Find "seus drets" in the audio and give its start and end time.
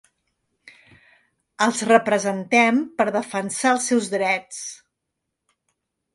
3.93-4.61